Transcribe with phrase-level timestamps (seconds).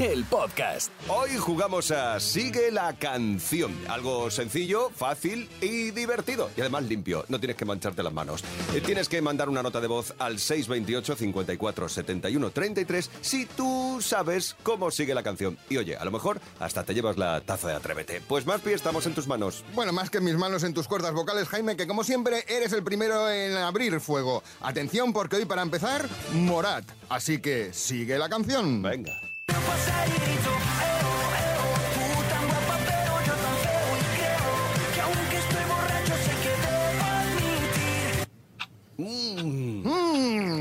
[0.00, 0.90] el podcast.
[1.08, 3.76] Hoy jugamos a Sigue la canción.
[3.86, 6.50] Algo sencillo, fácil y divertido.
[6.56, 7.26] Y además limpio.
[7.28, 8.42] No tienes que mancharte las manos.
[8.74, 13.98] Eh, Tienes que mandar una nota de voz al 628 54 71 33 si tú
[14.00, 15.58] sabes cómo sigue la canción.
[15.68, 18.22] Y oye, a lo mejor hasta te llevas la taza de Atrévete.
[18.22, 19.64] Pues más pie estamos en tus manos.
[19.74, 22.82] Bueno, más que mis manos en tus cuerdas vocales, Jaime, que como siempre eres el
[22.82, 24.42] primero en abrir fuego.
[24.62, 26.84] Atención, porque hoy para empezar, Morat.
[27.10, 28.80] Así que sigue la canción.
[28.80, 29.29] Venga.
[29.50, 29.60] Creo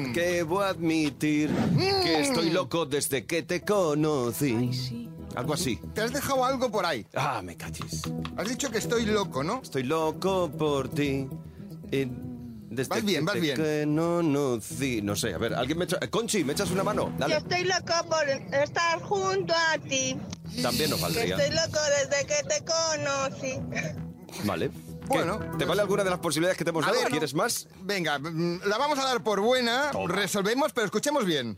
[0.05, 1.77] que que debo admitir Mm.
[1.79, 4.73] Que que estoy loco desde que te conocí.
[4.73, 5.09] sí.
[5.35, 5.79] Algo así.
[5.93, 7.05] Te has dejado algo por ahí.
[7.13, 8.01] Ah, me cachis.
[8.35, 9.61] Has dicho que estoy loco, ¿no?
[9.61, 11.27] Estoy loco por ti.
[11.91, 12.09] Eh,
[12.79, 13.95] desde Vas bien, que vas bien.
[13.95, 15.01] conocí.
[15.01, 15.97] No sé, a ver, alguien me echa...
[16.01, 17.13] eh, Conchi, ¿me echas una mano?
[17.19, 20.17] Yo estoy loco por estar junto a ti.
[20.61, 21.37] También nos Que valdría.
[21.37, 23.59] estoy loco desde que te conocí.
[24.45, 24.69] Vale.
[25.09, 25.15] ¿Qué?
[25.17, 26.99] Bueno, ¿Te vale alguna de las posibilidades que te hemos dado?
[26.99, 27.67] ver, ¿Quieres más?
[27.81, 29.89] Venga, mm, la vamos a dar por buena.
[29.91, 30.13] Toma.
[30.13, 31.57] Resolvemos, pero escuchemos bien.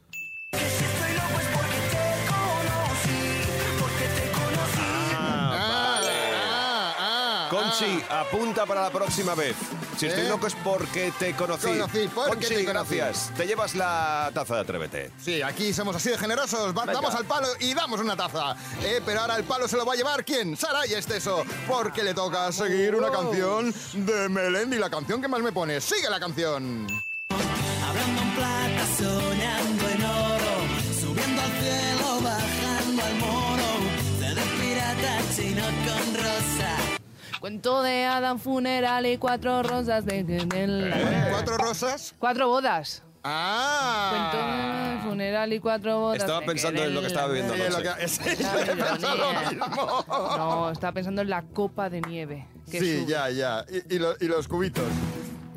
[7.71, 9.55] Ah, Conchi, apunta para la próxima vez.
[9.97, 10.29] Si estoy ¿Eh?
[10.29, 11.67] loco es porque te conocí.
[11.67, 12.97] Conocí, porque Conchi, te conocí.
[12.97, 13.31] gracias.
[13.35, 15.11] Te llevas la taza de Atrévete.
[15.23, 16.75] Sí, aquí somos así de generosos.
[16.75, 16.93] Va- Venga.
[16.93, 18.55] damos al palo y damos una taza.
[18.83, 20.55] Eh, pero ahora el palo se lo va a llevar quién?
[20.57, 21.43] Sara y Esteso.
[21.67, 24.77] Porque le toca seguir una canción de Melendi.
[24.77, 25.79] La canción que más me pone.
[25.81, 26.87] Sigue la canción.
[27.29, 28.85] Hablando en plata,
[37.41, 40.23] Cuento de Adam funeral y cuatro rosas de...
[40.67, 42.13] la- Cuatro rosas.
[42.19, 43.01] Cuatro bodas.
[43.03, 44.97] Cuento Ah.
[45.03, 46.19] de funeral y cuatro bodas.
[46.19, 47.89] Estaba pensando en lo que estaba bebiendo Sí, lo anoche.
[47.99, 49.49] que- sí, La he pensado lo ironía.
[49.67, 50.05] mismo.
[50.07, 52.47] No, estaba pensando en la copa de nieve.
[52.69, 53.11] que Sí, sube.
[53.11, 53.65] ya, ya.
[53.89, 54.83] Y, y lo- y los cubitos.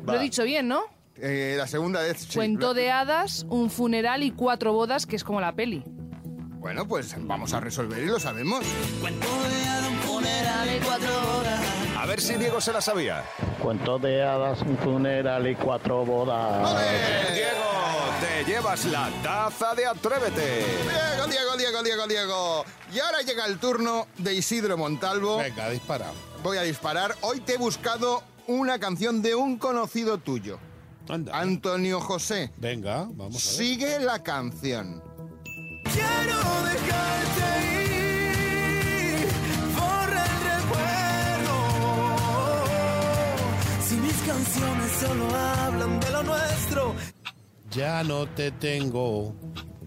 [0.07, 0.81] Lo he dicho bien, ¿no?
[1.17, 2.17] Eh, la segunda vez.
[2.21, 2.33] sí.
[2.35, 5.83] Cuento de hadas, un funeral y cuatro bodas, que es como la peli.
[6.65, 8.65] Bueno, pues vamos a resolver y lo sabemos.
[8.99, 11.61] Cuento de Adam, funeral y cuatro bodas.
[11.95, 13.23] A ver si Diego se la sabía.
[13.61, 16.75] Cuento de hadas, un funeral y cuatro bodas.
[17.35, 17.61] Diego,
[18.19, 20.65] te llevas la taza de Atrévete.
[20.65, 22.65] Diego, Diego, Diego, Diego, Diego.
[22.91, 25.37] Y ahora llega el turno de Isidro Montalvo.
[25.37, 26.07] Venga, dispara.
[26.41, 27.15] Voy a disparar.
[27.21, 30.57] Hoy te he buscado una canción de un conocido tuyo,
[31.09, 31.37] Anda.
[31.37, 32.51] Antonio José.
[32.57, 33.67] Venga, vamos a ver.
[33.67, 35.03] Sigue la canción.
[44.25, 46.95] Canciones solo hablan de lo nuestro,
[47.69, 49.35] Ya no te tengo.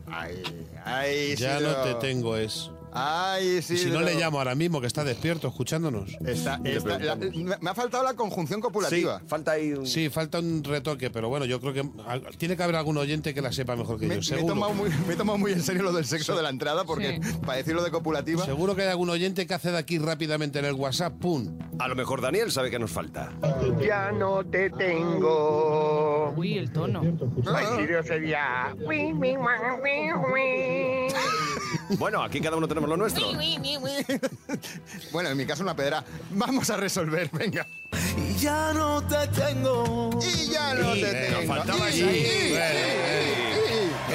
[0.07, 0.43] Ay,
[0.85, 2.71] ay, Ya no te tengo es.
[3.01, 3.77] Ay, Y sí.
[3.79, 6.17] si no le llamo ahora mismo, que está despierto escuchándonos.
[6.27, 7.17] Está, está- la-
[7.61, 9.21] me ha faltado la conjunción Sí, copulativa.
[9.27, 9.87] falta ahí un...
[9.87, 11.89] Sí, falta un retoque, pero bueno, yo creo que
[12.39, 14.55] tiene que haber algún oyente que la sepa mejor que Me, yo, me he seguro.
[14.55, 17.21] tomado muy, me he tomado muy en serio lo del sexo de la entrada, porque
[17.23, 17.33] Sí.
[17.45, 18.45] para decirlo de copulativa.
[18.45, 21.59] Seguro que hay algún oyente que hace de aquí rápidamente en el WhatsApp, ¡pum!
[21.79, 23.33] A lo mejor Daniel sabe que nos falta.
[23.81, 26.33] Ya no te tengo.
[26.37, 27.03] Uy, el tono.
[27.47, 28.75] Ay, Sirio sería.
[28.87, 31.78] "Wi, wi, wa, wi, wi".
[31.91, 33.27] Bueno, aquí cada uno tenemos lo nuestro.
[35.13, 36.05] Bueno, en mi caso una pedra.
[36.31, 37.67] Vamos a resolver, venga.
[38.17, 40.11] y ya no te tengo.
[40.23, 41.39] Y ya no Y, te eh, tengo.
[41.39, 42.17] nos faltaba Y- ese ahí.
[42.17, 43.68] y- y- y-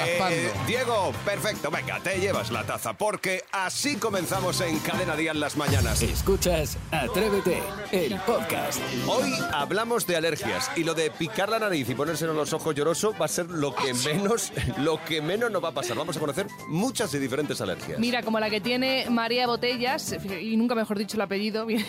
[0.03, 0.35] Raspando.
[0.35, 5.39] Eh, Diego, perfecto, venga, te llevas la taza, porque así comenzamos en Cadena Día en
[5.39, 6.01] las mañanas.
[6.01, 8.81] Escuchas Atrévete, el podcast.
[9.07, 12.75] Hoy hablamos de alergias y lo de picar la nariz y ponérselo en los ojos
[12.75, 15.97] lloroso va a ser lo que menos, lo que menos nos va a pasar.
[15.97, 17.97] Vamos a conocer muchas y diferentes alergias.
[17.97, 21.85] Mira, como la que tiene María Botellas, y nunca mejor dicho el apellido, viene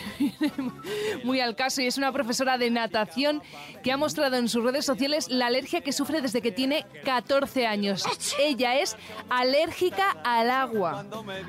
[1.23, 3.41] muy al caso, y es una profesora de natación
[3.83, 7.67] que ha mostrado en sus redes sociales la alergia que sufre desde que tiene 14
[7.67, 8.04] años.
[8.39, 8.95] Ella es
[9.29, 11.05] alérgica al agua.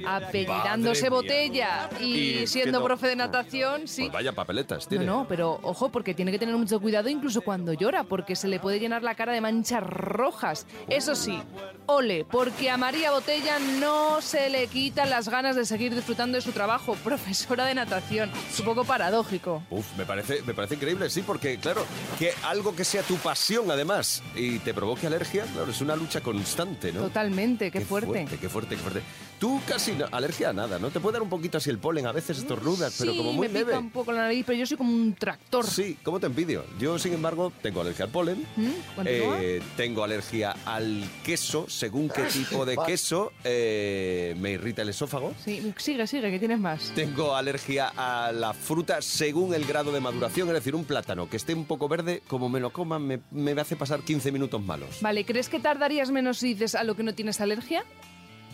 [0.06, 2.06] Apellidándose botella y,
[2.40, 4.02] Y siendo profe de natación, sí.
[4.02, 5.04] Pues vaya papeletas No, tiene.
[5.04, 8.58] no, pero ojo, porque tiene que tener mucho cuidado incluso cuando llora, porque se le
[8.60, 10.66] puede llenar la cara de manchas rojas.
[10.88, 11.40] Eso sí,
[11.86, 16.42] ole, porque a María Botella no se le quitan las ganas de seguir disfrutando de
[16.42, 18.30] su trabajo, profesora de natación.
[18.50, 19.62] Es un poco paradójico.
[19.70, 21.84] Uf, me parece, me parece increíble, sí, porque claro,
[22.18, 26.20] que algo que sea tu pasión además y te provoque alergia, claro, es una lucha
[26.46, 27.00] constante, ¿no?
[27.00, 28.26] Totalmente, qué, fuerte.
[28.40, 29.02] Qué fuerte, qué fuerte.
[29.38, 30.90] Tú casi no- alergia a nada, ¿no?
[30.90, 33.48] Te puede dar un poquito así el polen, a veces estornudas, pero Sí, como muy
[33.48, 33.72] me leve.
[33.72, 35.66] pica un poco la nariz, pero yo soy como un tractor.
[35.66, 36.64] Sí, ¿cómo te envidio?
[36.78, 38.70] Yo, sin embargo, tengo alergia al polen, ¿Mm?
[39.04, 45.34] Eh, tengo alergia al queso, según qué tipo de queso eh, me irrita el esófago.
[45.44, 46.92] Sí, sigue, sigue, que tienes más.
[46.94, 51.36] Tengo alergia a la fruta según el grado de maduración, es decir, un plátano que
[51.36, 55.02] esté un poco verde, como me lo coman, me, me hace pasar 15 minutos malos.
[55.02, 57.84] Vale, ¿crees que tardarías menos si dices a lo que no tienes alergia?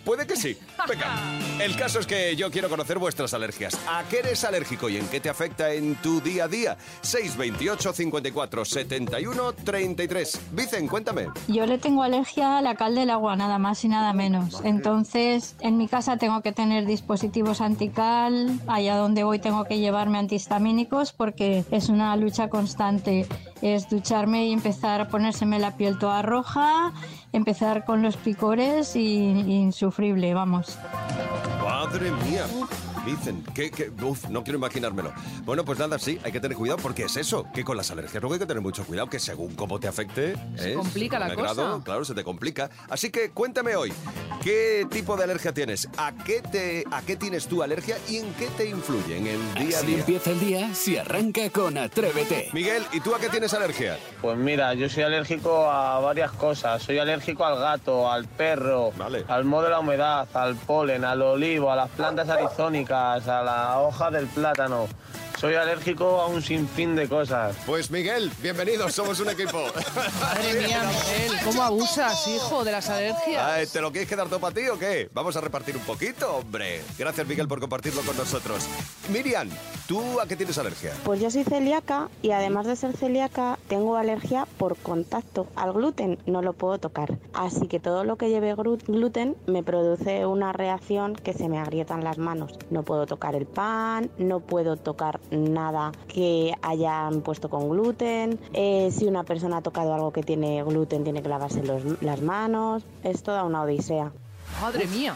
[0.05, 0.57] Puede que sí.
[0.89, 1.07] Venga,
[1.61, 3.79] el caso es que yo quiero conocer vuestras alergias.
[3.89, 6.77] ¿A qué eres alérgico y en qué te afecta en tu día a día?
[7.03, 10.41] 628 54 71 33.
[10.53, 11.29] Vicen, cuéntame.
[11.47, 14.61] Yo le tengo alergia a la cal del agua, nada más y nada menos.
[14.65, 20.19] Entonces, en mi casa tengo que tener dispositivos antical, allá donde voy tengo que llevarme
[20.19, 23.27] antihistamínicos porque es una lucha constante.
[23.61, 26.93] Es ducharme y empezar a ponérseme la piel toda roja,
[27.33, 30.79] empezar con los picores y, insufrible, vamos.
[31.63, 32.45] Madre mía.
[33.05, 35.13] Dicen, que, que- uf, no quiero imaginármelo.
[35.45, 38.23] Bueno, pues nada, sí, hay que tener cuidado porque es eso, que con las alergias
[38.23, 40.75] luego hay que tener mucho cuidado, que según cómo te afecte, Se ¿eh?
[40.75, 41.81] complica la cosa.
[41.85, 42.71] claro, se te complica.
[42.89, 43.93] Así que cuéntame hoy,
[44.43, 45.89] ¿qué tipo de alergia tienes?
[45.97, 49.55] ¿A qué, te, ¿A qué tienes tu alergia y en qué te influye en el
[49.55, 49.99] día a día?
[49.99, 52.51] empieza el día si arranca con Atrévete.
[52.53, 53.99] Miguel, ¿y tú a qué tienes alergia?
[54.21, 56.83] Pues mira, yo soy alérgico a varias cosas.
[56.83, 58.93] Soy alérgico al gato, al perro,
[59.29, 63.81] al moho de la humedad, al polen, al olivo, a las plantas arizónicas, a la
[63.81, 64.87] hoja del plátano.
[65.43, 67.57] Soy alérgico a un sinfín de cosas.
[67.67, 69.59] Pues Miguel, bienvenidos, somos un equipo.
[70.21, 73.43] Madre mía, Miguel, ¿cómo abusas, hijo, de las alergias?
[73.45, 75.11] Ay, ¿Te lo quieres quedar todo para ti o qué?
[75.13, 76.83] Vamos a repartir un poquito, hombre.
[76.97, 78.69] Gracias, Miguel, por compartirlo con nosotros.
[79.13, 79.51] Miriam,
[79.89, 80.93] ¿tú a qué tienes alergia?
[81.03, 85.49] Pues yo soy celíaca y además de ser celíaca tengo alergia por contacto.
[85.57, 87.19] Al gluten no lo puedo tocar.
[87.33, 92.05] Así que todo lo que lleve gluten me produce una reacción que se me agrietan
[92.05, 92.53] las manos.
[92.71, 98.39] No puedo tocar el pan, no puedo tocar nada que hayan puesto con gluten.
[98.53, 102.21] Eh, si una persona ha tocado algo que tiene gluten tiene que lavarse los- las
[102.23, 102.85] manos.
[103.03, 104.13] Es toda una odisea.
[104.61, 105.15] Madre mía,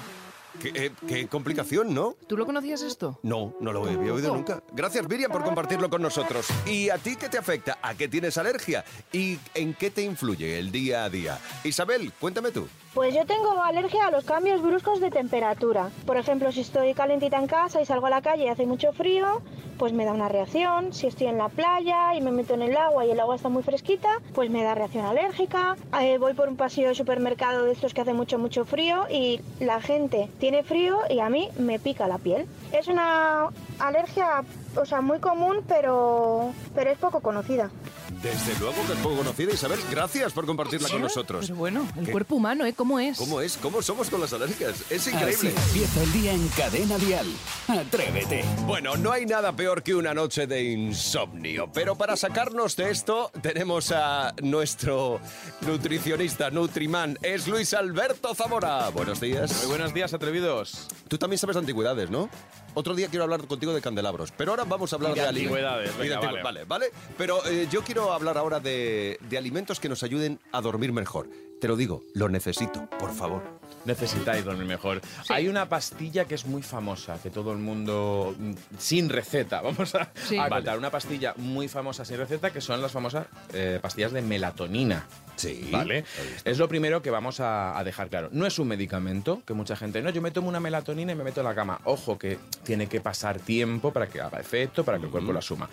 [0.61, 2.15] Qué, eh, qué complicación, ¿no?
[2.27, 3.19] ¿tú lo conocías esto?
[3.23, 4.63] No, no lo había oído nunca.
[4.73, 6.47] Gracias, Miriam, por compartirlo con nosotros.
[6.67, 7.77] ¿Y a ti qué te afecta?
[7.83, 8.83] ¿A qué tienes alergia?
[9.13, 11.39] ¿Y en qué te influye el día a día?
[11.63, 12.67] Isabel, cuéntame tú.
[12.95, 15.91] Pues yo tengo alergia a los cambios bruscos de temperatura.
[16.07, 18.93] Por ejemplo, si estoy calentita en casa y salgo a la calle y hace mucho
[18.95, 19.43] frío,
[19.79, 20.93] pues me da una reacción.
[20.93, 23.49] Si estoy en la playa y me meto en el agua y el agua está
[23.49, 25.77] muy fresquita, pues me da reacción alérgica.
[26.01, 29.41] Eh, voy por un pasillo de supermercado de estos que hace mucho, mucho frío y
[29.61, 32.47] la gente tiene frío y a mí me pica la piel.
[32.73, 34.45] Es una alergia,
[34.77, 37.71] o sea, muy común, pero, pero es poco conocida.
[38.23, 39.79] Desde luego que es poco conocida, Isabel.
[39.91, 41.47] Gracias por compartirla con nosotros.
[41.47, 42.13] Pero bueno, el ¿Qué?
[42.13, 42.73] cuerpo humano, ¿eh?
[42.73, 43.19] ¿Cómo es?
[43.19, 43.57] ¿Cómo es?
[43.59, 44.81] ¿Cómo somos con las alergias?
[44.91, 45.55] Es Así increíble.
[45.67, 47.27] empieza el día en Cadena Dial.
[47.69, 48.45] Atrévete.
[48.67, 53.31] Bueno, no hay nada peor que una noche de insomnio, pero para sacarnos de esto
[53.43, 55.21] tenemos a nuestro
[55.67, 58.89] nutricionista, Nutriman, es Luis Alberto Zamora.
[58.91, 59.53] Buenos días.
[59.59, 60.87] Muy buenos días, atrevidos.
[61.09, 62.29] Tú también sabes de antigüedades, ¿no?
[62.79, 65.97] Otro día quiero hablar contigo de candelabros, pero ahora vamos a hablar de de, antigüedades,
[65.97, 66.43] venga, vale.
[66.43, 66.87] vale, vale.
[67.17, 71.27] Pero eh, yo quiero hablar ahora de, de alimentos que nos ayuden a dormir mejor.
[71.59, 73.43] Te lo digo, lo necesito, por favor.
[73.87, 75.01] Necesitáis dormir mejor.
[75.31, 79.95] Hay una pastilla que es muy famosa, que todo el mundo mm, sin receta, vamos
[79.95, 80.37] a, Sí.
[80.37, 80.57] a Vale.
[80.57, 80.79] contar.
[80.79, 85.07] Una pastilla muy famosa sin receta, que son las famosas eh, pastillas de melatonina.
[85.37, 85.69] Sí.
[85.71, 86.05] ¿Vale?
[86.45, 88.29] Es lo primero que vamos a, a dejar claro.
[88.33, 91.25] No es un medicamento, que mucha gente, no, yo me tomo una melatonina y me
[91.25, 91.81] meto en la cama.
[91.85, 95.39] Ojo, que tiene que pasar tiempo para que haga efecto, para que el cuerpo lo
[95.39, 95.69] asuma.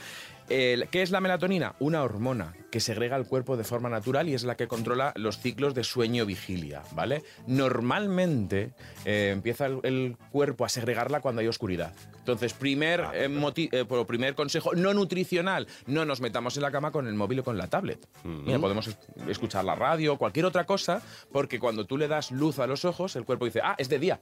[0.92, 1.76] ¿Qué es la melatonina?
[1.80, 5.38] Una hormona que segrega el cuerpo de forma natural y es la que controla los
[5.40, 7.24] ciclos de sueño-vigilia, ¿vale?
[7.48, 8.74] Normalmente
[9.06, 11.94] eh, empieza el, el cuerpo a segregarla cuando hay oscuridad.
[12.20, 16.72] Entonces, primer, eh, moti- eh, por- primer consejo no nutricional, no nos metamos en la
[16.72, 18.08] cama con el móvil o con la tablet.
[18.24, 22.60] Mira, podemos es- escuchar la radio, cualquier otra cosa, porque cuando tú le das luz
[22.60, 24.22] a los ojos, el cuerpo dice, ah, es de día.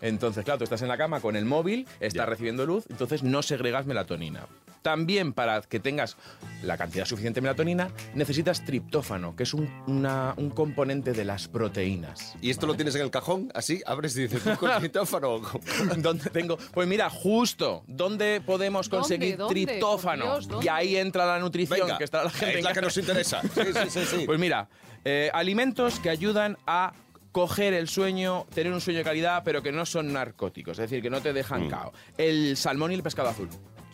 [0.00, 3.42] Entonces, claro, tú estás en la cama con el móvil, estás recibiendo luz, entonces no
[3.42, 4.46] segregas melatonina.
[4.82, 6.16] También para que tengas
[6.62, 11.48] la cantidad suficiente de melatonina, necesitas triptófano, que es un, una- un componente de las
[11.48, 12.34] proteínas.
[12.40, 13.50] ¿Y esto lo tienes en el cajón?
[13.54, 15.40] Así, abres y dices, ¿tú con triptófano?
[15.98, 16.56] ¿Dónde tengo?
[16.72, 19.54] Pues mira, justo, ¿dónde podemos conseguir ¿Dónde?
[19.66, 20.24] triptófano?
[20.24, 20.66] Por Dios, ¿dónde?
[20.66, 23.40] y ahí entra la nutrición, Venga, que está la gente es la que nos interesa.
[23.54, 24.22] Sí, sí, sí, sí.
[24.26, 24.68] Pues mira,
[25.04, 26.92] eh, alimentos que ayudan a
[27.32, 31.02] coger el sueño, tener un sueño de calidad, pero que no son narcóticos, es decir,
[31.02, 31.70] que no te dejan Mm.
[31.70, 31.92] cao.
[32.16, 33.48] El salmón y el pescado azul.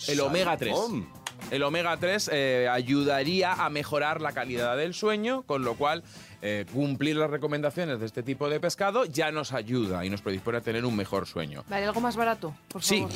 [0.08, 0.76] El omega 3.
[0.76, 1.08] Salmón.
[1.50, 6.02] El omega 3 eh, ayudaría a mejorar la calidad del sueño, con lo cual
[6.42, 10.58] eh, cumplir las recomendaciones de este tipo de pescado ya nos ayuda y nos predispone
[10.58, 11.64] a tener un mejor sueño.
[11.68, 13.12] Vale, algo más barato, por Sí, favor.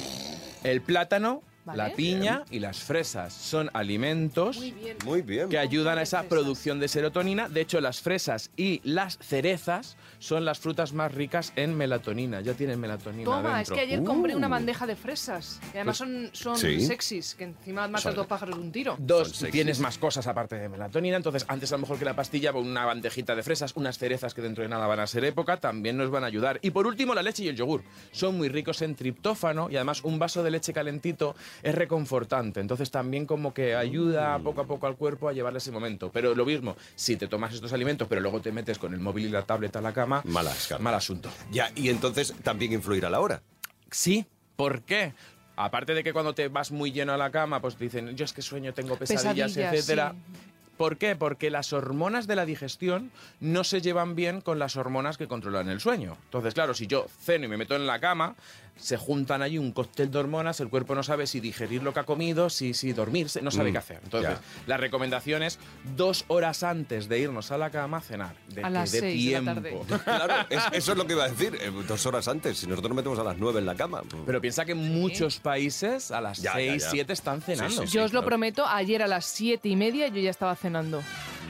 [0.65, 1.79] el plátano, Vale.
[1.79, 4.97] la piña y las fresas son alimentos Muy bien.
[5.05, 5.49] Muy bien.
[5.49, 7.49] que ayudan a esa producción de serotonina.
[7.49, 12.41] De hecho, las fresas y las cerezas son las frutas más ricas en melatonina.
[12.41, 13.75] Ya tienen melatonina Toma, es dentro.
[13.77, 14.39] que ayer compré Uh.
[14.39, 15.61] una bandeja de fresas.
[15.73, 16.81] Que además Pues- son, son sí.
[16.81, 18.97] sexys, que encima matas Son- dos pájaros de un tiro.
[18.99, 22.53] Dos, tienes más cosas aparte de melatonina, entonces antes a lo mejor que la pastilla,
[22.53, 25.59] pues, una bandejita de fresas, unas cerezas que dentro de nada van a ser época,
[25.59, 26.59] también nos van a ayudar.
[26.63, 27.83] Y por último, la leche y el yogur.
[28.13, 32.61] Son muy ricos en triptófano y además un vaso de leche calentito es reconfortante.
[32.61, 36.11] Entonces también como que ayuda poco a poco al cuerpo a llevarle ese momento.
[36.13, 39.27] Pero lo mismo, si te tomas estos alimentos pero luego te metes con el móvil
[39.27, 40.83] y la tablet a la cama, Malas, claro.
[40.83, 41.31] mal asunto.
[41.51, 43.43] Ya, y entonces también influirá la hora.
[43.91, 45.15] Sí, ¿por qué?
[45.57, 48.25] Aparte de que cuando te vas muy lleno a la cama, pues te dicen, yo
[48.25, 50.13] es que sueño, tengo pesadillas, Pesadillas, etcétera.
[50.15, 50.49] sí.
[50.77, 51.17] ¿Por qué?
[51.17, 53.11] Porque las hormonas de la digestión
[53.41, 56.17] no se llevan bien con las hormonas que controlan el sueño.
[56.27, 58.37] Entonces, claro, si yo ceno y me meto en la cama,
[58.79, 62.01] se juntan allí un cóctel de hormonas, el cuerpo no sabe si digerir lo que
[62.01, 64.01] ha comido, si, si dormirse, no sabe Mm, qué hacer.
[64.05, 64.41] Entonces, ya.
[64.67, 65.59] la recomendación es
[65.97, 68.35] dos horas antes de irnos a la cama cenar.
[68.49, 69.85] De A las seis de la tiempo.
[69.89, 70.03] tarde.
[70.05, 71.59] Claro, es- eso es lo que iba a decir.
[71.61, 72.59] eh, dos horas antes.
[72.59, 74.03] Si nosotros nos metemos a las nueve en la cama.
[74.25, 76.91] Pero piensa que en muchos países a las Ya, ya, 6, ya.
[76.91, 77.85] 7 están cenando.
[77.85, 81.03] yo os lo prometo, ayer a las siete y media yo ya estaba cenando.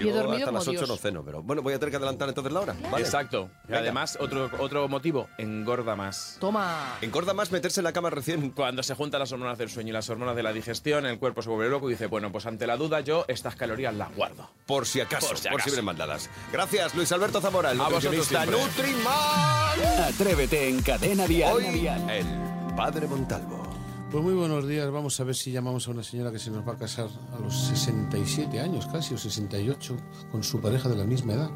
[0.05, 0.88] Yo dormido hasta las 8 Dios.
[0.88, 2.76] no ceno, pero bueno, voy a tener que adelantar entonces la hora.
[2.90, 3.05] Vale.
[3.05, 3.50] Exacto.
[3.69, 6.37] Y además, otro, otro motivo, engorda más.
[6.40, 6.97] Toma.
[7.00, 8.50] Engorda más meterse en la cama recién.
[8.50, 11.43] Cuando se juntan las hormonas del sueño y las hormonas de la digestión, el cuerpo
[11.43, 14.49] se vuelve loco y dice, bueno, pues ante la duda yo estas calorías las guardo.
[14.67, 15.64] Por si acaso, Por por si acaso.
[15.71, 16.31] vienen mandadas.
[16.52, 18.45] Gracias, Luis Alberto Zamora, el nutricionista.
[18.47, 20.05] Nutriman.
[20.09, 21.55] Atrévete en Cadena Dial.
[21.55, 23.67] Hoy, el padre Montalvo.
[24.10, 24.90] Pues muy buenos días.
[24.90, 27.38] Vamos a ver si llamamos a una señora que se nos va a casar a
[27.38, 29.96] los 67 años, casi, o 68,
[30.32, 31.50] con su pareja de la misma edad.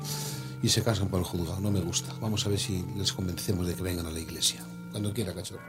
[0.62, 1.61] Y se casan por el juzgado.
[1.61, 2.12] No me gusta.
[2.21, 4.66] Vamos a ver si les convencemos de que vengan a la iglesia.
[4.90, 5.62] Cuando quiera, cachorro.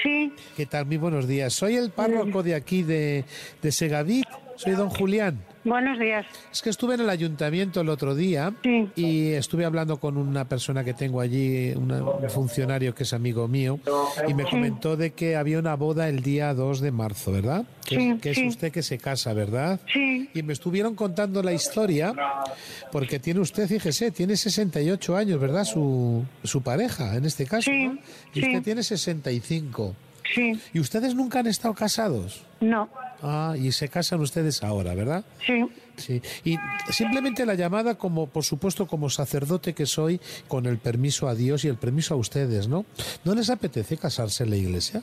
[0.00, 0.32] Sí.
[0.56, 0.86] ¿Qué tal?
[0.86, 1.52] Muy buenos días.
[1.54, 3.24] Soy el párroco de aquí de,
[3.60, 4.28] de Segavic.
[4.54, 5.44] Soy don Julián.
[5.64, 6.24] Buenos días.
[6.52, 8.52] Es que estuve en el ayuntamiento el otro día
[8.96, 13.48] y estuve hablando con una persona que tengo allí, una- un funcionario que es amigo
[13.48, 13.78] mío,
[14.26, 14.50] y me Sí.
[14.50, 17.64] comentó de que había una boda el día 2 de marzo, ¿verdad?
[17.84, 19.80] Que, Sí, que es usted que se casa, ¿verdad?
[19.92, 20.30] Sí.
[20.32, 22.14] Y me estuvieron contando la historia,
[22.92, 25.64] porque tiene usted, fíjese, tiene 68 años, ¿verdad?
[25.64, 27.70] Su, su pareja, en este caso.
[27.70, 29.94] Y usted tiene 65.
[30.34, 30.60] Sí.
[30.72, 32.44] ¿Y ustedes nunca han estado casados?
[32.60, 32.88] No.
[33.22, 35.24] Ah, y se casan ustedes ahora, ¿verdad?
[35.44, 35.64] Sí.
[35.96, 36.22] Sí.
[36.44, 36.56] Y
[36.90, 41.64] simplemente la llamada como, por supuesto, como sacerdote que soy, con el permiso a Dios
[41.64, 42.84] y el permiso a ustedes, ¿no?
[43.24, 45.02] ¿No les apetece casarse en la iglesia?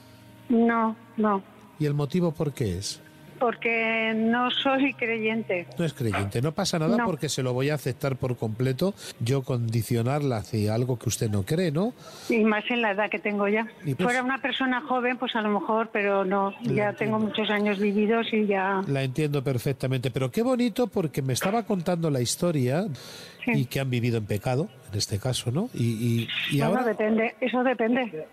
[0.50, 1.44] No, no.
[1.80, 3.02] ¿Y el motivo por qué es?
[3.40, 5.68] Porque no soy creyente.
[5.78, 7.06] No es creyente, no pasa nada No.
[7.06, 11.44] porque se lo voy a aceptar por completo, yo condicionarla hacia algo que usted no
[11.44, 11.94] cree, ¿no?
[12.30, 13.68] Y más en la edad que tengo ya.
[13.84, 16.54] Pues- Fuera una persona joven, pues a lo mejor, pero no.
[16.64, 18.82] Ya tengo muchos años vividos y ya.
[18.88, 22.86] La entiendo perfectamente, pero qué bonito porque me estaba contando la historia
[23.48, 25.70] y que han vivido en pecado, en este caso, ¿no?
[25.74, 27.36] Y, y- y Bueno, ahora depende.
[27.42, 28.26] Eso depende.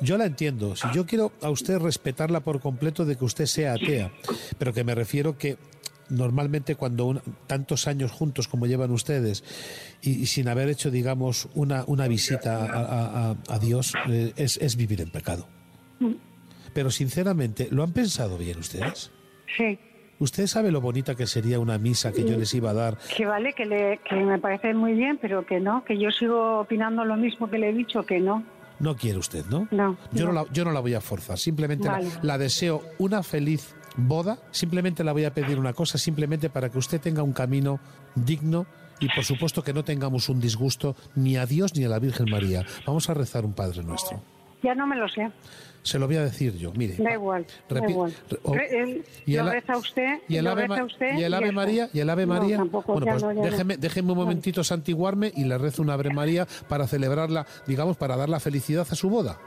[0.00, 0.76] Yo la entiendo.
[0.76, 4.10] Si yo quiero a usted respetarla por completo de que usted sea atea,
[4.58, 5.56] pero que me refiero que
[6.10, 9.42] normalmente cuando un- tantos años juntos como llevan ustedes
[10.02, 14.32] y, y sin haber hecho, digamos, una, una visita a, a- a- a Dios, eh,
[14.36, 15.48] es, es vivir en pecado.
[16.74, 19.12] Pero sinceramente, ¿lo han pensado bien ustedes?
[19.56, 19.78] Sí.
[20.18, 22.98] ¿Usted sabe lo bonita que sería una misa que yo les iba a dar?
[23.16, 25.84] Que vale, que, le, que me parece muy bien, pero que no.
[25.84, 28.44] Que yo sigo opinando lo mismo que le he dicho, que no.
[28.78, 29.68] No quiere usted, ¿no?
[29.70, 29.96] No.
[30.12, 30.42] Yo no, no.
[30.42, 31.88] la, yo no la voy a forzar, simplemente
[32.22, 36.78] la, deseo una feliz boda, simplemente la voy a pedir una cosa, simplemente para que
[36.78, 37.80] usted tenga un camino
[38.14, 38.66] digno
[39.00, 42.30] y por supuesto que no tengamos un disgusto ni a Dios ni a la Virgen
[42.30, 42.64] María.
[42.86, 44.22] Vamos a rezar un Padre nuestro.
[44.64, 45.30] Ya no me lo sé.
[45.82, 46.94] Se lo voy a decir yo, mire.
[46.96, 48.14] Da igual, da igual.
[48.42, 51.90] o- el- y el lo reza usted, Y el Ave, usted y el Ave María,
[51.92, 52.56] y el Ave No, María.
[52.56, 53.42] tampoco, bueno, pues no, no.
[53.42, 58.16] déjeme, déjeme un momentito santiguarme y le rezo una Ave María para celebrarla, digamos, para
[58.16, 59.38] dar la felicidad a su boda.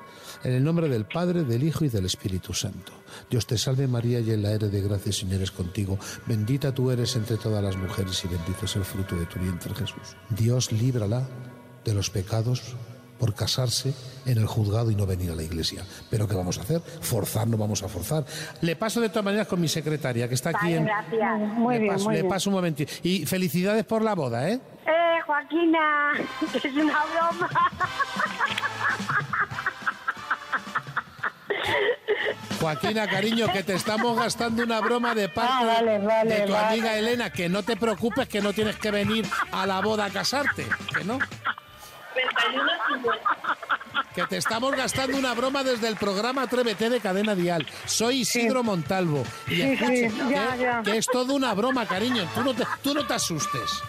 [0.43, 2.91] En el nombre del Padre, del Hijo y del Espíritu Santo.
[3.31, 5.97] Dios te salve María, llena eres de gracia, Señor es contigo.
[6.27, 9.74] Bendita tú eres entre todas las mujeres y bendito es el fruto de tu vientre
[9.74, 10.15] Jesús.
[10.29, 11.27] Dios líbrala
[11.83, 12.75] de los pecados
[13.17, 13.93] por casarse
[14.25, 15.83] en el juzgado y no venir a la iglesia.
[16.09, 16.81] Pero ¿qué vamos a hacer?
[17.01, 18.25] Forzar, no vamos a forzar.
[18.62, 20.86] Le paso de todas maneras con mi secretaria, que está aquí en...
[20.86, 21.39] Gracias.
[21.55, 22.29] Muy le bien, paso, muy le bien.
[22.31, 22.91] paso un momentito.
[23.03, 24.59] Y felicidades por la boda, ¿eh?
[24.86, 26.12] Eh, Joaquina,
[26.55, 27.50] es una broma.
[32.59, 36.53] Joaquina, cariño, que te estamos gastando una broma de parte Ah, vale, vale, de tu
[36.53, 36.67] vale.
[36.67, 40.09] amiga Elena, que no te preocupes, que no tienes que venir a la boda a
[40.09, 40.65] casarte,
[40.97, 41.19] que no.
[44.13, 47.67] Que te estamos gastando una broma desde el programa Atrévete de Cadena Dial.
[47.86, 49.24] Soy Isidro Montalvo.
[49.48, 50.82] Y Sí, escucha, sí, ya, que, ya.
[50.84, 52.27] que es todo una broma, cariño.
[52.34, 53.84] Tú no te, tú no te asustes.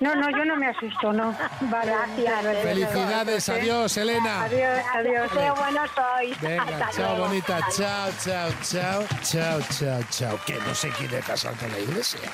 [0.00, 1.36] No, no, yo no me asusto, no.
[1.60, 2.62] Vale, gracias.
[2.64, 4.42] Felicidades, adiós, Elena.
[4.42, 5.30] Adiós, adiós.
[5.30, 6.40] Qué bueno sois.
[6.40, 7.28] Venga, Hasta chao, luego.
[7.28, 7.60] bonita.
[7.76, 9.04] Chao, chao, chao.
[9.22, 10.40] Chao, chao, chao.
[10.46, 12.28] Que no se quiere casar con la iglesia.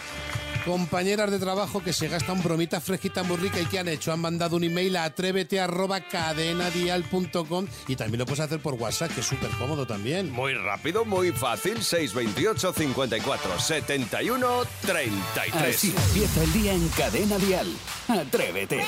[0.67, 4.19] Compañeras de trabajo que se gastan bromitas fresquitas muy ricas y que han hecho, han
[4.21, 9.21] mandado un email a atrévete arroba cadenadial.com y también lo puedes hacer por WhatsApp, que
[9.21, 10.33] es súper cómodo también.
[10.33, 11.81] Muy rápido, muy fácil.
[11.81, 15.77] 628 54 71 33.
[15.77, 17.73] Así empieza el día en Cadena Dial.
[18.09, 18.85] Atrévete.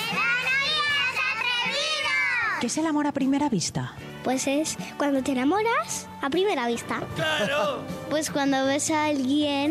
[2.61, 3.95] ¿Qué es el amor a primera vista?
[4.25, 7.03] Pues es cuando te enamoras a primera vista.
[7.15, 7.83] ¡Claro!
[8.09, 9.71] Pues cuando ves a alguien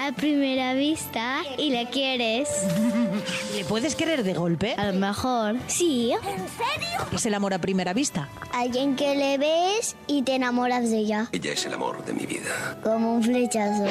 [0.00, 2.48] a primera vista y le quieres.
[3.54, 4.74] ¿Le puedes querer de golpe?
[4.78, 5.56] A lo mejor.
[5.66, 6.12] Sí.
[6.12, 7.06] ¿En serio?
[7.10, 8.30] ¿Qué es el amor a primera vista?
[8.54, 11.28] Alguien que le ves y te enamoras de ella.
[11.32, 12.78] Ella es el amor de mi vida.
[12.82, 13.84] Como un flechazo.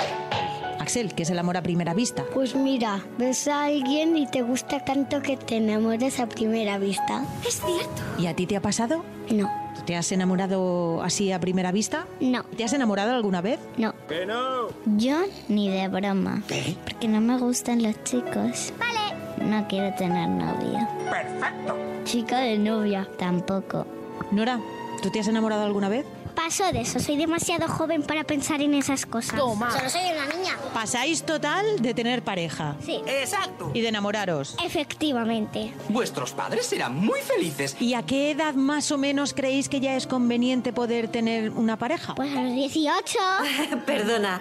[0.87, 2.23] Axel, ¿qué es el amor a primera vista?
[2.33, 7.25] Pues mira, ves a alguien y te gusta tanto que te enamoras a primera vista.
[7.45, 8.01] Es cierto.
[8.17, 9.03] ¿Y a ti te ha pasado?
[9.29, 9.51] No.
[9.75, 12.07] ¿Tú ¿Te has enamorado así a primera vista?
[12.21, 12.43] No.
[12.55, 13.59] ¿Te has enamorado alguna vez?
[13.75, 13.93] No.
[14.07, 14.69] Que no.
[14.95, 15.17] Yo
[15.49, 16.41] ni de broma.
[16.85, 18.71] Porque no me gustan los chicos.
[18.79, 19.43] Vale.
[19.45, 20.89] No quiero tener novia.
[21.11, 21.75] Perfecto.
[22.05, 23.09] Chica de novia.
[23.19, 23.85] Tampoco.
[24.31, 24.61] Nora,
[25.03, 26.05] ¿tú te has enamorado alguna vez?
[26.37, 26.99] Paso de eso.
[26.99, 29.39] Soy demasiado joven para pensar en esas cosas.
[29.39, 29.71] Toma.
[29.71, 30.55] Solo soy una niña.
[30.71, 32.75] Pasáis total de tener pareja.
[32.85, 33.01] Sí.
[33.07, 33.71] Exacto.
[33.73, 34.55] Y de enamoraros.
[34.63, 35.73] Efectivamente.
[35.89, 37.75] Vuestros padres serán muy felices.
[37.79, 41.79] ¿Y a qué edad más o menos creéis que ya es conveniente poder tener una
[41.79, 42.13] pareja?
[42.13, 43.17] Pues a los 18.
[43.87, 44.39] Perdona.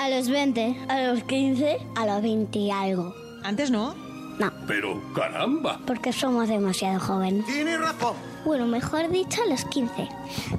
[0.00, 0.76] A los 20.
[0.88, 1.78] A los 15.
[1.94, 3.14] A los 20 y algo.
[3.42, 4.03] ¿Antes no?
[4.38, 4.52] No.
[4.66, 5.78] Pero caramba.
[5.86, 7.46] Porque somos demasiado jóvenes.
[7.46, 8.14] Tienes razón.
[8.44, 10.08] Bueno, mejor dicho, a los 15.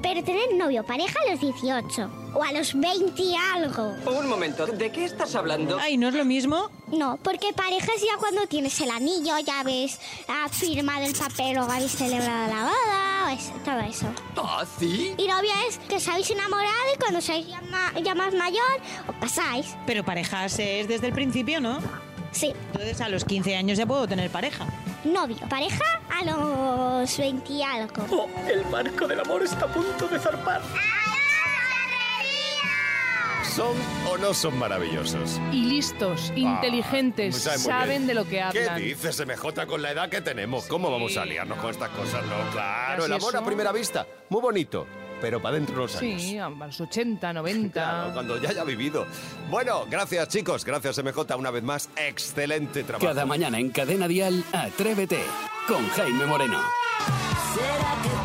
[0.02, 2.10] Pero tener novio, pareja a los 18.
[2.34, 3.92] O a los 20 y algo.
[4.18, 5.78] Un momento, ¿de qué estás hablando?
[5.80, 6.68] Ay, ¿no es lo mismo?
[6.88, 11.58] No, porque pareja es ya cuando tienes el anillo, ya ves, has firmado el papel
[11.58, 14.06] o habéis celebrado la boda, o eso, todo eso.
[14.36, 15.14] ¿Ah, sí?
[15.16, 18.80] Y novia es que os habéis enamorado y cuando sois ya, ma- ya más mayor,
[19.08, 19.76] os casáis.
[19.86, 21.78] Pero parejas es desde el principio, ¿no?
[22.36, 22.52] Sí.
[22.66, 24.66] Entonces a los 15 años ya puedo tener pareja.
[25.04, 28.06] Novio, pareja a los 20 y algo.
[28.10, 30.60] Oh, el barco del amor está a punto de zarpar.
[33.42, 33.74] ¿Son
[34.06, 35.40] o no son maravillosos?
[35.50, 38.76] Y listos, inteligentes, pues saben de lo que hablan.
[38.76, 40.66] ¿Qué dices, MJ, con la edad que tenemos?
[40.66, 42.22] ¿Cómo vamos a liarnos con estas cosas?
[42.26, 44.86] No, claro, Así el amor a primera vista, muy bonito,
[45.20, 46.22] pero para dentro de los años.
[46.22, 47.72] Sí, a los 80, 90.
[47.72, 49.06] Claro, cuando ya haya vivido.
[49.50, 53.06] Bueno, gracias chicos, gracias MJ una vez más, excelente trabajo.
[53.06, 55.20] Cada mañana en Cadena Dial, Atrévete
[55.66, 56.60] con Jaime Moreno.
[57.54, 58.15] ¿Será que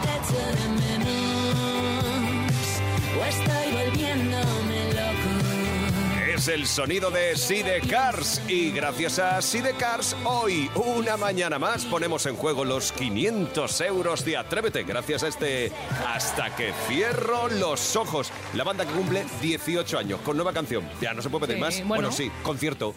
[6.41, 12.36] Es el sonido de Sidecars y gracias a Sidecars hoy, una mañana más, ponemos en
[12.36, 15.71] juego los 500 euros de Atrévete gracias a este
[16.08, 18.32] Hasta que cierro los ojos.
[18.56, 20.84] La banda que cumple 18 años con nueva canción.
[20.99, 21.88] Ya no se puede pedir Sí, más.
[21.88, 22.08] bueno.
[22.08, 22.95] bueno, sí, concierto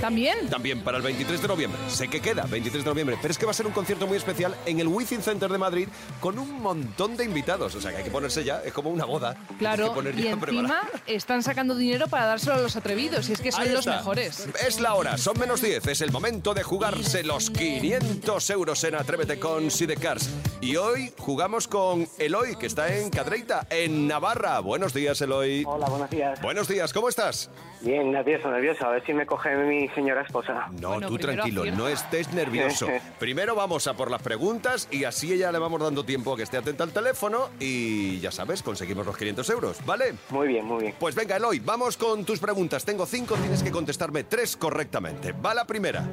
[0.00, 0.48] ¿También?
[0.48, 1.80] También para el 23 de noviembre.
[1.88, 3.18] Sé que queda, 23 de noviembre.
[3.20, 5.58] Pero es que va a ser un concierto muy especial en el Wizzing Center de
[5.58, 5.88] Madrid
[6.20, 7.74] con un montón de invitados.
[7.74, 9.36] O sea que hay que ponerse ya, es como una boda.
[9.58, 13.62] Claro, y encima están sacando dinero para dárselo a los atrevidos, y es que son
[13.62, 13.96] Ahí los está.
[13.96, 14.46] mejores.
[14.66, 18.94] Es la hora, son menos 10, es el momento de jugarse los 500 euros en
[18.94, 20.28] Atrévete con Sidecars.
[20.60, 24.60] Y hoy jugamos con Eloy, que está en Cadreita, en Navarra.
[24.60, 25.64] Buenos días, Eloy.
[25.66, 26.42] Hola, buenos días.
[26.42, 27.48] Buenos días, ¿cómo estás?
[27.80, 28.86] Bien, nervioso, nervioso.
[28.86, 30.68] A ver si me coge mi señora esposa.
[30.80, 32.86] No, tú tranquilo, no estés nervioso.
[33.18, 36.42] Primero vamos a por las preguntas y así ella le vamos dando tiempo a que
[36.44, 40.14] esté atenta al teléfono y ya sabes, conseguimos los 500 euros, ¿vale?
[40.30, 40.94] Muy bien, muy bien.
[40.98, 42.73] Pues venga, Eloy, vamos con tus preguntas.
[42.82, 45.32] Tengo cinco, tienes que contestarme tres correctamente.
[45.32, 46.04] Va la primera.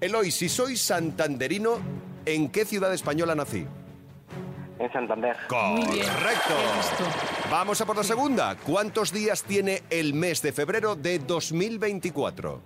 [0.00, 1.78] Eloy, si soy santanderino,
[2.24, 3.66] ¿en qué ciudad española nací?
[4.78, 5.36] En Santander.
[5.48, 6.54] Correcto.
[7.50, 8.56] Vamos a por la segunda.
[8.56, 12.60] ¿Cuántos días tiene el mes de febrero de 2024?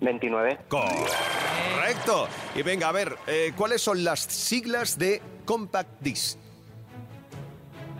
[0.00, 0.58] 29.
[0.68, 2.28] Correcto.
[2.54, 6.38] Y venga, a ver, eh, ¿cuáles son las siglas de Compact Disc?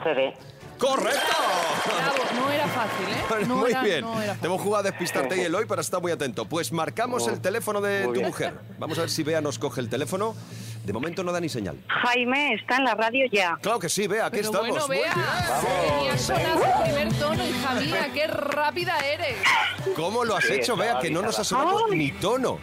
[0.02, 0.34] CD.
[0.78, 1.36] ¡Correcto!
[1.84, 3.46] Bravo, no era fácil, ¿eh?
[3.46, 4.00] No muy era- bien.
[4.02, 6.44] no era Te hemos jugado a despistarte y Eloy para estar muy atento.
[6.46, 8.26] Pues marcamos el teléfono de Muy tu bien.
[8.26, 8.54] mujer.
[8.78, 10.34] Vamos a ver si Bea nos coge el teléfono.
[10.84, 11.76] De momento no da ni señal.
[11.88, 13.58] Jaime está en la radio ya.
[13.60, 14.68] Claro que sí, Bea, aquí Pero estamos.
[14.70, 15.98] bueno, Muy vea, bien.
[15.98, 19.36] tenía sonado el primer tono, hija mía, qué rápida eres.
[19.96, 20.98] ¿Cómo lo has Sí, hecho, Bea?
[21.00, 21.62] Que no nos ha avisada.
[21.70, 22.58] sonado ni tono.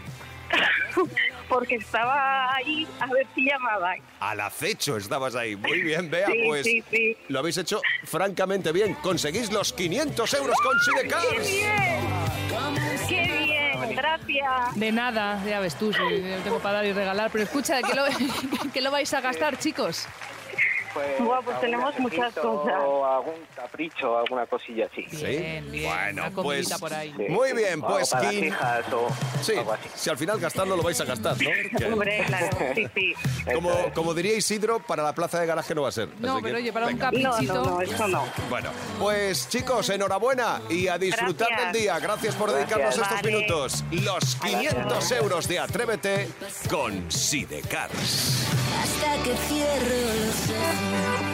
[1.50, 3.94] Porque estaba ahí a ver si llamaba.
[4.20, 5.56] Al acecho estabas ahí.
[5.56, 7.18] Muy bien, Bea, Sí, pues sí, sí.
[7.30, 8.96] lo habéis hecho francamente bien.
[8.96, 11.26] Conseguís los 500 euros con Sidecars.
[11.28, 13.08] ¡Qué bien!
[13.08, 13.96] ¡Qué bien!
[13.96, 14.76] Gracias.
[14.76, 16.00] De nada, ya ves tú, si
[16.44, 17.30] tengo para dar y regalar.
[17.32, 18.04] Pero escucha, ¿qué lo,
[18.74, 20.08] qué lo vais a gastar, chicos?
[21.06, 22.74] Pues, Buah, pues tenemos muchas cosas.
[22.86, 25.06] O algún capricho, alguna cosilla así.
[25.10, 25.26] ¿Sí?
[25.26, 25.70] bien.
[25.84, 27.14] Bueno, Una pues por ahí.
[27.18, 29.08] Sí, muy bien, O pues para las quin- hijas o
[29.42, 29.90] Sí, algo así.
[29.94, 31.88] si al final gastarlo lo vais a gastar, ¿no?
[31.94, 33.14] Hombre, claro, sí, sí.
[33.54, 36.08] Como, como diría Isidro, para la plaza de garaje no va a ser.
[36.20, 37.06] No, Así que, pero oye, para un venga.
[37.12, 37.54] Caprichito.
[37.56, 38.24] no, no, eso no.
[38.50, 41.74] Bueno, pues chicos, enhorabuena y a disfrutar Gracias.
[41.74, 42.00] del día.
[42.00, 43.04] Gracias por dedicarnos Gracias.
[43.06, 43.36] estos Vale.
[43.36, 43.84] minutos.
[43.92, 46.30] Los 500 euros de Atrévete
[46.70, 48.64] con Sidecars.
[48.82, 51.25] Hasta que cierro los ojos.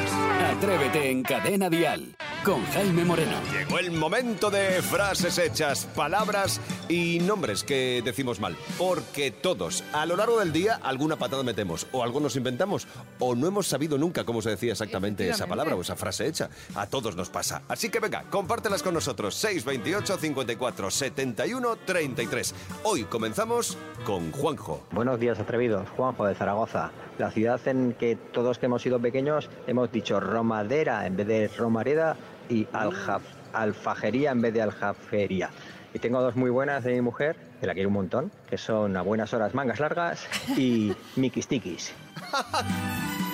[0.42, 3.38] Atrévete en Cadena Dial con Jaime Moreno.
[3.52, 8.56] Llegó el momento de frases hechas, palabras y nombres que decimos mal.
[8.78, 12.88] Porque todos, a lo largo del día, alguna patada metemos, o algo nos inventamos,
[13.20, 16.50] o no hemos sabido nunca cómo se decía exactamente esa palabra o esa frase hecha.
[16.76, 17.62] A todos nos pasa.
[17.68, 19.36] Así que venga, compártelas con nosotros.
[19.36, 22.56] 628 54 71 33.
[22.84, 24.84] Hoy comenzamos con Juanjo.
[24.92, 25.88] Buenos días, atrevidos.
[25.90, 26.92] Juanjo de Zaragoza.
[27.20, 31.48] La ciudad en que todos que hemos sido pequeños hemos dicho Romadera en vez de
[31.50, 32.16] Romareda
[32.50, 33.22] y aljaf-
[33.54, 35.50] alfajería en vez de aljafería.
[35.94, 38.96] Y tengo dos muy buenas de mi mujer, que la quiero un montón, que son
[38.96, 40.26] a buenas horas mangas largas
[40.58, 41.92] y miquistikis.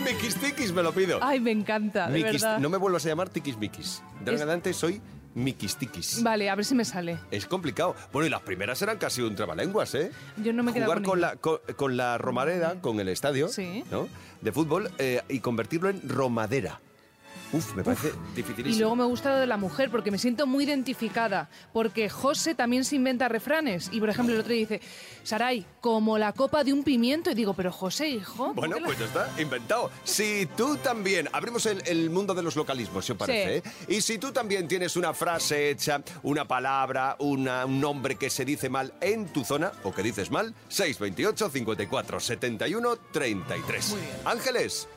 [0.05, 1.19] Mikis Tikis, me lo pido.
[1.21, 2.59] Ay, me encanta, de Mikis- verdad.
[2.59, 4.01] no me vuelvas a llamar Tikis Mikis.
[4.01, 5.01] De ahora en Es- adelante soy
[5.35, 6.23] Mikis Tikis.
[6.23, 7.19] Vale, a ver si me sale.
[7.29, 7.93] Es complicado.
[8.13, 10.11] Bueno, y las primeras eran casi un trabalenguas, ¿eh?
[10.37, 11.27] Yo no me he quedado Jugar con con ella.
[11.33, 13.83] la, con, con la Romareda, con el estadio Sí.
[13.91, 14.07] ¿no?
[14.41, 16.79] de fútbol, eh, y convertirlo en Romadera.
[17.53, 18.79] Uf, me parece Y dificilísimo.
[18.81, 21.49] luego me gusta lo de la mujer, porque me siento muy identificada.
[21.71, 23.89] Porque José también se inventa refranes.
[23.93, 24.81] Y por ejemplo, el otro día dice,
[25.23, 27.31] Saray, como la copa de un pimiento.
[27.31, 28.35] Y digo, pero José, hijo.
[28.47, 29.89] ¿cómo Bueno, la- pues ya está, inventado.
[30.03, 33.69] Si tú también, abrimos el, el mundo de los localismos, si os parece, Sí.
[33.69, 33.95] ¿eh?
[33.97, 38.43] Y si tú también tienes una frase hecha, una palabra, una- un nombre que se
[38.43, 43.95] dice mal en tu zona, o que dices mal, 628 54 71 33.
[44.25, 44.87] Ángeles.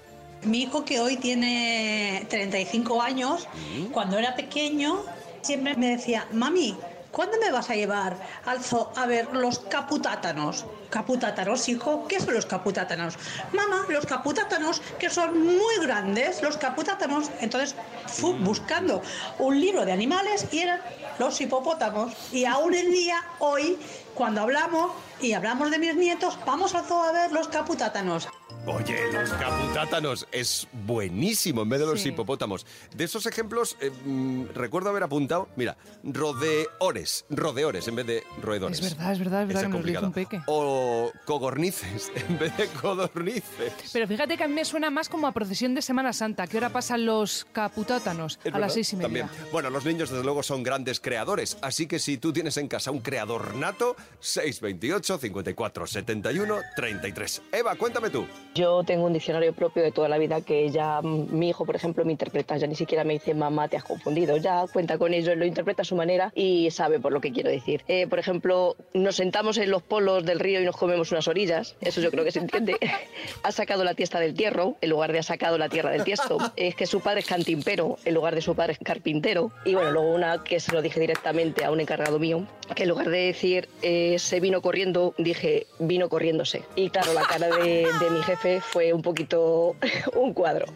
[0.43, 3.47] Mi hijo que hoy tiene 35 años,
[3.93, 5.05] cuando era pequeño,
[5.43, 6.79] siempre me decía, mami,
[7.11, 10.65] ¿cuándo me vas a llevar al zoo a ver los caputátanos?
[10.89, 13.17] Caputátanos, hijo, ¿qué son los caputátanos?
[13.53, 17.31] Mamá, los caputátanos que son muy grandes, los caputátanos.
[17.41, 17.75] Entonces
[18.07, 19.03] fui buscando
[19.39, 20.81] un libro de animales y eran
[21.19, 22.15] los hipopótamos.
[22.33, 23.79] Y aún el día, hoy,
[24.15, 28.27] cuando hablamos y hablamos de mis nietos, vamos al zoo a ver los caputátanos.
[28.67, 32.11] Oye, los caputátanos es buenísimo en vez de los Sí.
[32.11, 32.67] hipopótamos.
[32.95, 38.81] De esos ejemplos, eh, mm, recuerdo haber apuntado, mira, rodeores, rodeores en vez de roedores.
[38.81, 40.41] Es verdad, es verdad, es verdad que nos un peque.
[40.47, 43.73] O cogornices en vez de codornices.
[43.93, 46.47] Pero fíjate que a mí me suena más como a procesión de Semana Santa.
[46.47, 48.39] ¿Qué hora pasan los caputátanos?
[48.53, 49.07] A las seis y media.
[49.07, 49.31] También.
[49.53, 52.91] Bueno, los niños desde luego son grandes creadores, así que si tú tienes en casa
[52.91, 57.43] un creador nato, 628 54 71 33.
[57.53, 58.27] Eva, cuéntame tú.
[58.55, 62.05] Yo tengo un diccionario propio de toda la vida que ya mi hijo, por ejemplo,
[62.05, 62.57] me interpreta.
[62.57, 64.37] Ya ni siquiera me dice mamá, te has confundido.
[64.37, 67.51] Ya cuenta con ello, lo interpreta a su manera y sabe por lo que quiero
[67.51, 67.85] decir.
[67.87, 71.77] Eh, por ejemplo, nos sentamos en los polos del río y nos comemos unas orillas.
[71.81, 72.77] Eso yo creo que se entiende.
[73.43, 76.39] ha sacado la tiesta del tierro en lugar de ha sacado la tierra del tiesto.
[76.57, 79.51] Es que su padre es cantimpero en lugar de su padre es carpintero.
[79.65, 82.89] Y bueno, luego una que se lo dije directamente a un encargado mío, que en
[82.89, 86.63] lugar de decir eh, se vino corriendo, dije vino corriéndose.
[86.75, 88.23] Y claro, la cara de, de mi
[88.61, 89.77] fue un poquito
[90.15, 90.67] un cuadro.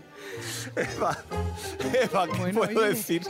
[0.77, 1.25] Eva,
[2.03, 2.89] Eva, ¿qué puedo oye.
[2.89, 3.23] decir?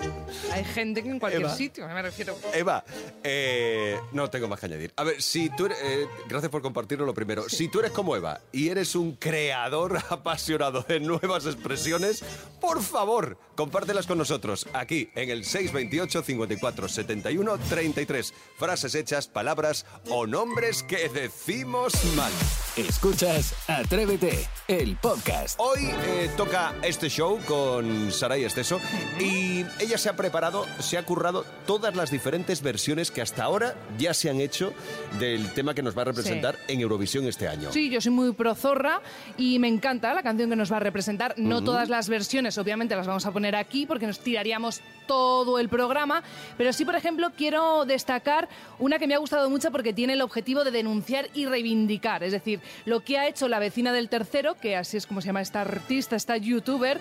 [0.52, 1.54] Hay gente que en cualquier Eva.
[1.54, 2.36] sitio, me refiero.
[2.52, 2.84] Eva,
[3.22, 4.92] eh, no tengo más que añadir.
[4.96, 7.48] A ver, si tú eres, eh, gracias por compartirlo lo primero.
[7.48, 12.22] Si tú eres como Eva y eres un creador apasionado de nuevas expresiones,
[12.60, 18.34] por favor, compártelas con nosotros aquí en el 628 54 71 33.
[18.58, 22.32] Frases hechas, palabras o nombres que decimos mal.
[22.76, 25.58] Escuchas Atrévete, el podcast.
[25.60, 28.80] Hoy eh, toca este show con Saray Esteso
[29.18, 33.74] y ella se ha preparado, se ha currado todas las diferentes versiones que hasta ahora
[33.98, 34.72] ya se han hecho
[35.18, 37.72] del tema que nos va a representar en Eurovisión este año.
[37.72, 39.00] Sí, yo soy muy pro zorra
[39.38, 41.34] y me encanta la canción que nos va a representar.
[41.38, 45.68] No todas las versiones, obviamente, las vamos a poner aquí porque nos tiraríamos todo el
[45.68, 46.22] programa.
[46.56, 50.22] Pero sí, por ejemplo, quiero destacar una que me ha gustado mucho porque tiene el
[50.22, 52.22] objetivo de denunciar y reivindicar.
[52.22, 55.26] Es decir, lo que ha hecho la vecina del tercero, que así es como se
[55.26, 57.00] llama esta artista, esta youtuber,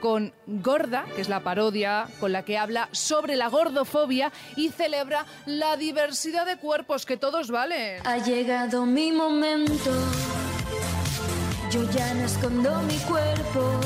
[0.00, 5.26] con Gorda, que es la parodia con la que habla sobre la gordofobia y celebra
[5.46, 8.06] la diversidad de cuerpos que todos valen.
[8.06, 9.90] Ha llegado mi momento.
[11.70, 13.80] Yo ya no escondo mi cuerpo.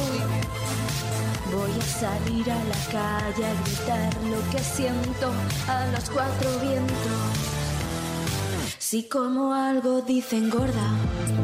[1.52, 5.32] Voy a salir a la calle a gritar lo que siento
[5.68, 7.62] a los cuatro vientos.
[8.78, 10.90] Si como algo dicen gorda.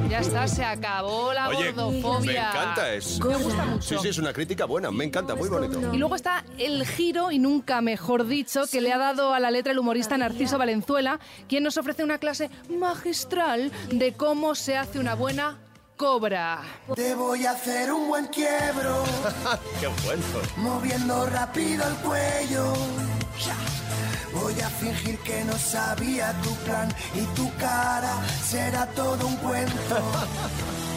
[0.09, 2.43] Ya está, se acabó la Oye, gordofobia.
[2.43, 3.21] me encanta es.
[3.23, 3.83] Me gusta mucho.
[3.83, 5.79] Sí, sí, es una crítica buena, me encanta, muy bonito.
[5.93, 9.51] Y luego está el giro, y nunca mejor dicho, que le ha dado a la
[9.51, 14.99] letra el humorista Narciso Valenzuela, quien nos ofrece una clase magistral de cómo se hace
[14.99, 15.59] una buena
[15.99, 16.63] cobra.
[16.95, 19.05] Te voy a hacer un buen quiebro,
[19.81, 20.23] Qué bueno.
[20.57, 22.73] moviendo rápido el cuello.
[24.33, 28.15] Voy a fingir que no sabía tu plan y tu cara
[28.47, 29.97] será todo un cuento.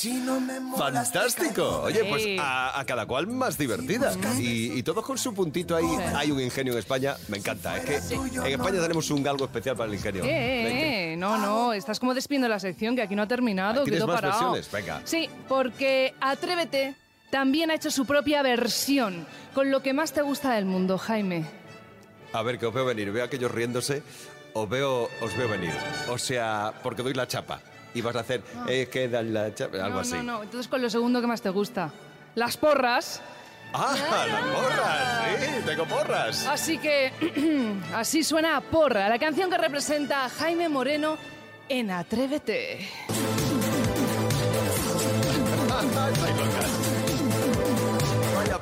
[0.00, 1.82] Si no me molas, Fantástico.
[1.82, 2.36] Oye, pues Sí.
[2.40, 4.14] a, a cada cual más divertida.
[4.38, 5.84] Y, y todos con su puntito ahí.
[6.16, 7.76] Hay un ingenio en España, me encanta.
[7.76, 10.24] Es que en España tenemos un galgo especial para el ingenio.
[10.24, 13.84] Eh, eh, eh, no, no, estás como despidiendo la sección que aquí no ha terminado,
[13.84, 14.52] ¿Tienes más parado.
[14.52, 14.72] versiones?
[14.72, 15.02] Venga.
[15.04, 16.94] Sí, porque Atrévete
[17.30, 21.44] también ha hecho su propia versión, con lo que más te gusta del mundo, Jaime.
[22.32, 23.12] A ver, que os veo venir.
[23.12, 24.02] Veo a aquellos riéndose.
[24.54, 25.72] Os veo, os veo venir.
[26.08, 27.60] O sea, porque doy la chapa.
[27.94, 30.14] Y vas a hacer, eh, que dan la chapa, algo no, así.
[30.14, 31.90] no, no, entonces con lo segundo que más te gusta.
[32.34, 33.20] Las porras.
[33.72, 33.94] ¡Ah,
[34.28, 35.40] las porras!
[35.40, 36.46] Sí, tengo porras.
[36.46, 37.12] Así que
[37.94, 41.16] así suena Porra, la canción que representa a Jaime Moreno
[41.68, 42.88] en Atrévete.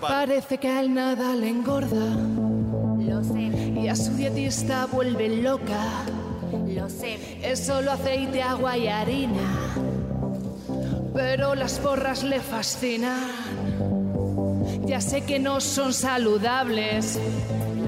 [0.01, 2.17] Parece que a él nada le engorda.
[2.99, 3.41] Lo sé.
[3.81, 6.05] Y a su dietista vuelve loca.
[6.69, 7.19] Lo sé.
[7.43, 9.75] Es solo aceite, agua y harina.
[11.15, 13.21] Pero las porras le fascinan.
[14.87, 17.19] Ya sé que no son saludables.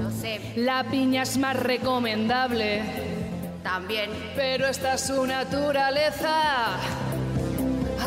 [0.01, 0.39] Lo sé.
[0.55, 2.83] La piña es más recomendable.
[3.63, 4.09] También.
[4.35, 6.77] Pero esta es su naturaleza.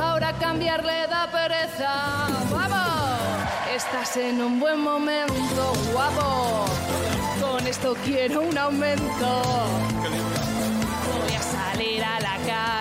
[0.00, 2.26] Ahora cambiarle da pereza.
[2.50, 2.94] ¡Vamos!
[3.74, 6.66] Estás en un buen momento, guapo.
[7.40, 9.42] Con esto quiero un aumento.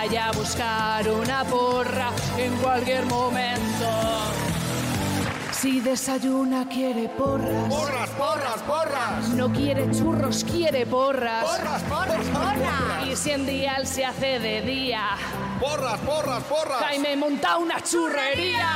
[0.04, 3.88] Calle a buscar una porra en cualquier momento.
[5.52, 7.68] Si desayuna quiere porras.
[7.70, 9.28] ¡Porras, porras, porras!
[9.30, 11.44] No quiere churros, quiere porras.
[11.44, 13.06] ¡Porras, porras, porras!
[13.06, 15.16] Y si en dial se hace de día.
[15.58, 16.82] ¡Porras, porras, porras!
[16.82, 18.68] Jaime monta una churrería.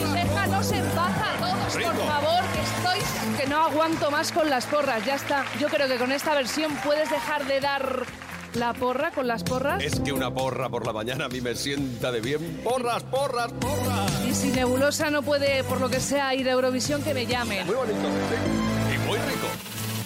[0.00, 1.90] Y déjanos en paz a todos, Rico.
[1.90, 5.04] por favor, que estoy que no aguanto más con las porras.
[5.04, 5.44] Ya está.
[5.60, 8.06] Yo creo que con esta versión puedes dejar de dar
[8.54, 9.82] la porra con las porras.
[9.82, 12.60] Es que una porra por la mañana a mí me sienta de bien.
[12.64, 14.12] ¡Porras, porras, porras!
[14.28, 17.66] Y si Nebulosa no puede, por lo que sea, ir a Eurovisión, que me llamen.
[17.66, 18.94] Muy bonito, sí.
[18.94, 19.46] Y muy rico.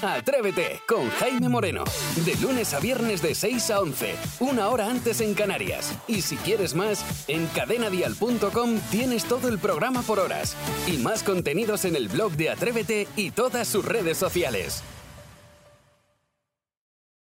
[0.03, 1.85] Atrévete con Jaime Moreno.
[2.25, 5.95] De lunes a viernes de 6 a 11, una hora antes en Canarias.
[6.09, 10.57] Y si quieres más, en cadenadial.com tienes todo el programa por horas.
[10.87, 14.83] Y más contenidos en el blog de Atrévete y todas sus redes sociales.